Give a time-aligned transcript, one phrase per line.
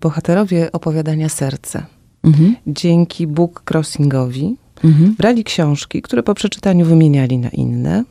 [0.00, 1.86] Bohaterowie opowiadania Serce
[2.24, 2.56] mhm.
[2.66, 5.14] dzięki book crossingowi mhm.
[5.14, 8.04] brali książki, które po przeczytaniu wymieniali na inne,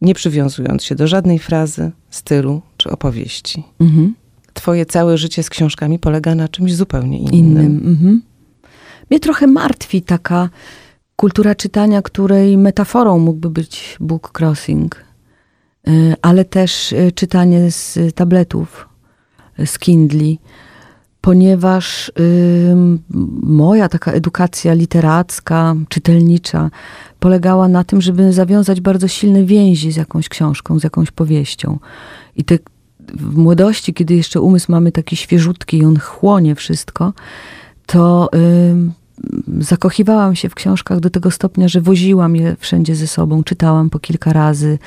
[0.00, 3.64] nie przywiązując się do żadnej frazy, stylu czy opowieści.
[3.80, 4.14] Mhm.
[4.54, 7.34] Twoje całe życie z książkami polega na czymś zupełnie innym.
[7.34, 7.82] innym.
[7.86, 8.22] Mhm.
[9.10, 10.48] Mnie trochę martwi taka
[11.16, 15.04] kultura czytania, której metaforą mógłby być book crossing,
[15.88, 18.88] y, ale też y, czytanie z tabletów,
[19.66, 20.38] z Kindli
[21.20, 22.12] ponieważ
[23.42, 26.70] moja taka edukacja literacka, czytelnicza
[27.20, 31.78] polegała na tym, żeby zawiązać bardzo silne więzi z jakąś książką, z jakąś powieścią.
[32.36, 32.58] I te,
[33.08, 37.12] w młodości, kiedy jeszcze umysł mamy taki świeżutki i on chłonie wszystko,
[37.86, 38.30] to
[39.60, 43.98] zakochiwałam się w książkach do tego stopnia, że woziłam je wszędzie ze sobą, czytałam po
[43.98, 44.78] kilka razy,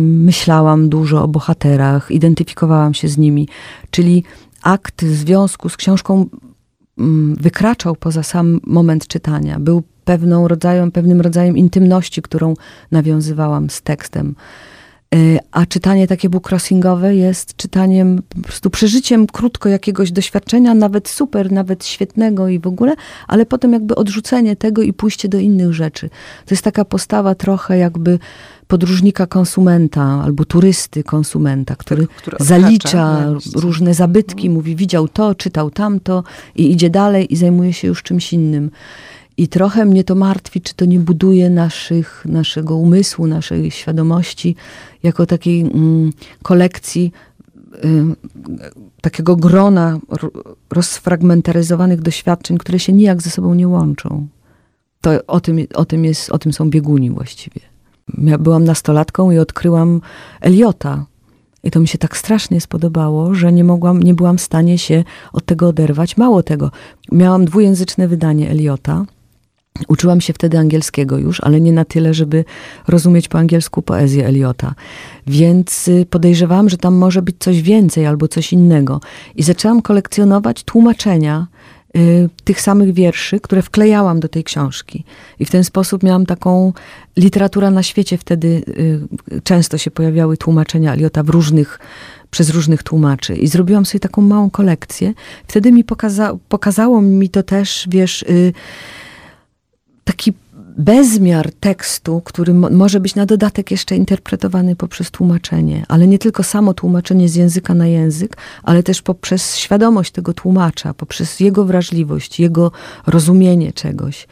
[0.00, 3.48] myślałam dużo o bohaterach, identyfikowałam się z nimi.
[3.90, 4.24] Czyli
[4.62, 6.26] akt związku z książką
[6.98, 9.60] mm, wykraczał poza sam moment czytania.
[9.60, 12.54] Był pewną rodzajem, pewnym rodzajem intymności, którą
[12.90, 14.34] nawiązywałam z tekstem.
[15.14, 21.52] Y, a czytanie takie bookcrossingowe jest czytaniem, po prostu przeżyciem krótko jakiegoś doświadczenia, nawet super,
[21.52, 22.94] nawet świetnego i w ogóle,
[23.28, 26.08] ale potem jakby odrzucenie tego i pójście do innych rzeczy.
[26.46, 28.18] To jest taka postawa trochę jakby
[28.66, 34.52] podróżnika konsumenta albo turysty konsumenta, który, który zalicza różne zabytki, mhm.
[34.52, 36.24] mówi widział to, czytał tamto
[36.56, 38.70] i idzie dalej i zajmuje się już czymś innym.
[39.40, 44.56] I trochę mnie to martwi, czy to nie buduje naszych, naszego umysłu, naszej świadomości
[45.02, 47.12] jako takiej mm, kolekcji
[47.84, 47.88] y,
[49.00, 49.98] takiego grona
[50.70, 54.26] rozfragmentaryzowanych doświadczeń, które się nijak ze sobą nie łączą.
[55.00, 57.60] To o tym, o tym, jest, o tym są bieguni właściwie.
[58.18, 60.00] Ja byłam nastolatką i odkryłam
[60.40, 61.06] Eliota.
[61.64, 65.04] I to mi się tak strasznie spodobało, że nie mogłam, nie byłam w stanie się
[65.32, 66.16] od tego oderwać.
[66.16, 66.70] Mało tego,
[67.12, 69.06] miałam dwujęzyczne wydanie Eliota.
[69.88, 72.44] Uczyłam się wtedy angielskiego już, ale nie na tyle, żeby
[72.88, 74.74] rozumieć po angielsku poezję Eliota.
[75.26, 79.00] Więc y, podejrzewałam, że tam może być coś więcej albo coś innego.
[79.34, 81.46] I zaczęłam kolekcjonować tłumaczenia
[81.96, 85.04] Y, tych samych wierszy, które wklejałam do tej książki.
[85.38, 86.72] I w ten sposób miałam taką
[87.16, 88.18] literatura na świecie.
[88.18, 88.62] Wtedy
[89.32, 91.78] y, często się pojawiały tłumaczenia Eliota w różnych,
[92.30, 93.36] przez różnych tłumaczy.
[93.36, 95.14] I zrobiłam sobie taką małą kolekcję.
[95.46, 98.52] Wtedy mi pokaza, pokazało mi to też, wiesz, y,
[100.04, 100.32] taki
[100.78, 106.74] bezmiar tekstu, który może być na dodatek jeszcze interpretowany poprzez tłumaczenie, ale nie tylko samo
[106.74, 112.72] tłumaczenie z języka na język, ale też poprzez świadomość tego tłumacza, poprzez jego wrażliwość, jego
[113.06, 114.26] rozumienie czegoś.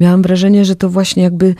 [0.00, 1.54] Miałam wrażenie, że to właśnie jakby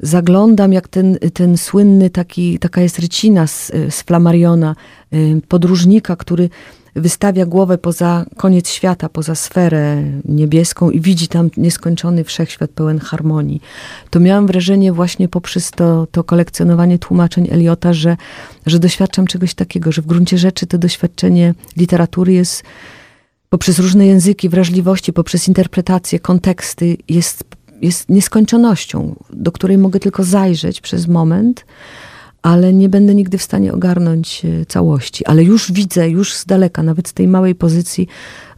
[0.00, 4.76] zaglądam, jak ten, ten słynny taki, taka jest rycina z, z Flamariona,
[5.14, 6.50] y, podróżnika, który
[7.00, 13.62] wystawia głowę poza koniec świata, poza sferę niebieską i widzi tam nieskończony wszechświat pełen harmonii.
[14.10, 18.16] To miałam wrażenie właśnie poprzez to, to kolekcjonowanie tłumaczeń Eliota, że,
[18.66, 22.62] że doświadczam czegoś takiego, że w gruncie rzeczy to doświadczenie literatury jest
[23.48, 27.44] poprzez różne języki, wrażliwości, poprzez interpretacje, konteksty jest,
[27.82, 31.64] jest nieskończonością, do której mogę tylko zajrzeć przez moment,
[32.42, 35.26] ale nie będę nigdy w stanie ogarnąć e, całości.
[35.26, 38.08] Ale już widzę, już z daleka, nawet z tej małej pozycji,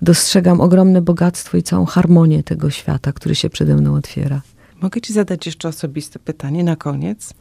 [0.02, 4.42] dostrzegam ogromne bogactwo i całą harmonię tego świata, który się przede mną otwiera.
[4.80, 7.34] Mogę ci zadać jeszcze osobiste pytanie na koniec.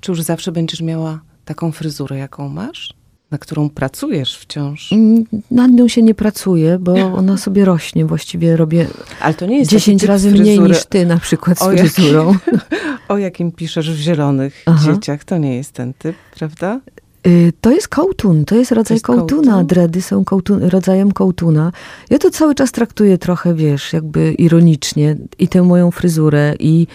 [0.00, 2.94] Czy już zawsze będziesz miała taką fryzurę, jaką masz?
[3.30, 4.92] Na którą pracujesz wciąż?
[4.92, 8.04] Mm, nad nią się nie pracuje, bo ona sobie rośnie.
[8.04, 8.86] Właściwie robię
[9.20, 12.26] Ale to nie jest 10 razy mniej niż ty na przykład z o fryzurą.
[12.32, 12.60] Jakim,
[13.08, 14.92] o jakim piszesz w Zielonych Aha.
[14.92, 15.24] Dzieciach.
[15.24, 16.80] To nie jest ten typ, prawda?
[17.26, 19.52] Y, to jest kołtun, to jest rodzaj to jest kołtuna.
[19.52, 19.66] Kołtun?
[19.66, 21.72] Dredy są kołtun, rodzajem kołtuna.
[22.10, 26.86] Ja to cały czas traktuję trochę, wiesz, jakby ironicznie i tę moją fryzurę i,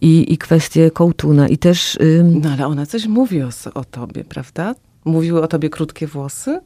[0.00, 1.98] i, i kwestię kołtuna i też...
[2.24, 4.74] No ale ona coś mówi o, o tobie, prawda?
[5.04, 6.60] Mówiły o tobie krótkie włosy?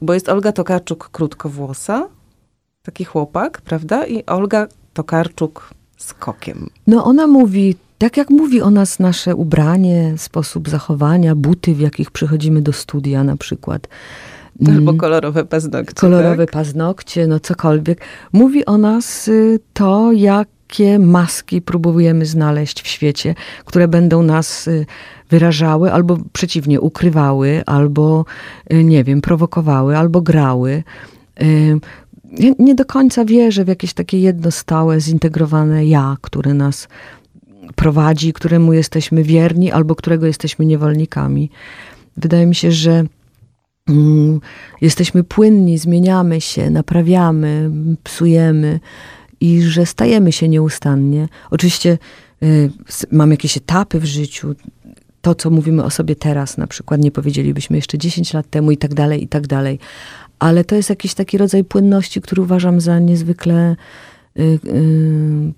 [0.00, 2.08] Bo jest Olga Tokarczuk krótkowłosa,
[2.82, 4.06] taki chłopak, prawda?
[4.06, 6.70] I Olga Tokarczuk z kokiem.
[6.86, 12.10] No ona mówi, tak jak mówi o nas nasze ubranie, sposób zachowania, buty, w jakich
[12.10, 13.88] przychodzimy do studia na przykład.
[14.66, 14.96] Albo mm.
[14.96, 15.94] kolorowe paznokcie.
[15.94, 16.54] Kolorowe tak?
[16.54, 18.00] paznokcie, no cokolwiek.
[18.32, 20.12] Mówi o nas y, to,
[20.72, 23.34] jakie maski próbujemy znaleźć w świecie,
[23.64, 24.86] które będą nas y,
[25.30, 28.24] wyrażały, albo przeciwnie, ukrywały, albo,
[28.72, 30.82] y, nie wiem, prowokowały, albo grały.
[31.42, 31.80] Y,
[32.58, 36.88] nie do końca wierzę w jakieś takie jedno stałe, zintegrowane ja, które nas
[37.74, 41.50] prowadzi, któremu jesteśmy wierni, albo którego jesteśmy niewolnikami.
[42.16, 43.04] Wydaje mi się, że
[43.88, 44.40] mm,
[44.80, 47.70] jesteśmy płynni, zmieniamy się, naprawiamy,
[48.04, 48.80] psujemy
[49.42, 51.28] i że stajemy się nieustannie.
[51.50, 51.98] Oczywiście
[52.42, 52.70] y,
[53.10, 54.54] mam jakieś etapy w życiu,
[55.20, 58.76] to, co mówimy o sobie teraz, na przykład nie powiedzielibyśmy jeszcze 10 lat temu i
[58.76, 59.78] tak dalej, i tak dalej.
[60.38, 63.76] Ale to jest jakiś taki rodzaj płynności, który uważam za niezwykle
[64.38, 64.58] y, y,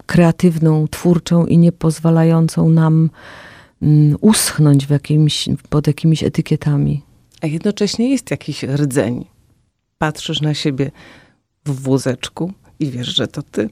[0.07, 3.11] kreatywną, twórczą i nie pozwalającą nam
[3.83, 3.87] y,
[4.21, 7.03] uschnąć w jakimś, pod jakimiś etykietami.
[7.43, 9.25] A jednocześnie jest jakiś rdzeń.
[9.99, 10.91] Patrzysz na siebie
[11.67, 13.71] w wózeczku i wiesz, że to ty.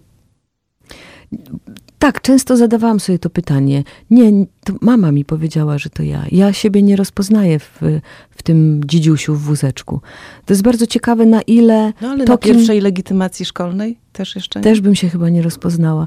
[1.98, 3.84] Tak, często zadawałam sobie to pytanie.
[4.10, 6.24] Nie, to mama mi powiedziała, że to ja.
[6.32, 7.80] Ja siebie nie rozpoznaję w,
[8.30, 10.00] w tym dzidziusiu w wózeczku.
[10.44, 11.92] To jest bardzo ciekawe, na ile...
[12.00, 12.84] No ale to, na pierwszej kim...
[12.84, 14.64] legitymacji szkolnej też jeszcze nie?
[14.64, 16.06] Też bym się chyba nie rozpoznała.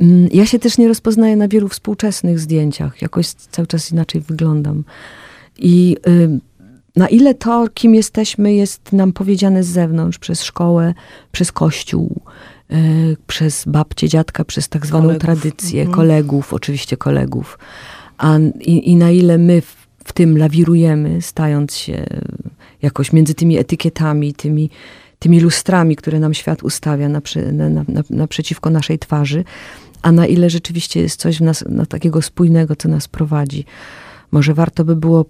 [0.00, 3.02] Mm, ja się też nie rozpoznaję na wielu współczesnych zdjęciach.
[3.02, 4.84] Jakoś cały czas inaczej wyglądam.
[5.58, 6.40] I y,
[6.96, 10.94] na ile to, kim jesteśmy, jest nam powiedziane z zewnątrz, przez szkołę,
[11.32, 12.20] przez kościół,
[12.70, 12.76] E,
[13.26, 15.22] przez babcię, dziadka, przez tak zwaną kolegów.
[15.22, 15.96] tradycję, mhm.
[15.96, 17.58] kolegów, oczywiście kolegów.
[18.18, 22.06] A, i, I na ile my w, w tym lawirujemy, stając się
[22.82, 24.70] jakoś między tymi etykietami, tymi,
[25.18, 27.20] tymi lustrami, które nam świat ustawia na,
[27.52, 29.44] na, na, naprzeciwko naszej twarzy,
[30.02, 33.64] a na ile rzeczywiście jest coś w nas no, takiego spójnego, co nas prowadzi.
[34.30, 35.24] Może warto by było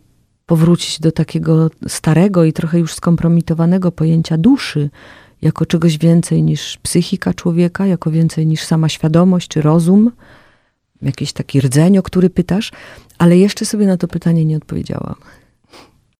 [0.50, 4.91] powrócić do takiego starego i trochę już skompromitowanego pojęcia duszy,
[5.43, 10.11] jako czegoś więcej niż psychika człowieka, jako więcej niż sama świadomość czy rozum,
[11.02, 12.73] jakiś taki rdzeń, o który pytasz,
[13.19, 15.14] ale jeszcze sobie na to pytanie nie odpowiedziałam.